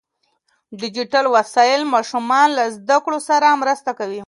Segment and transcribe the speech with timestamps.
[0.81, 4.19] ډیجیټل وسایل ماشومان له زده کړو سره مرسته کوي.